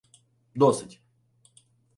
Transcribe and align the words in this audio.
—Досить. 0.55 1.01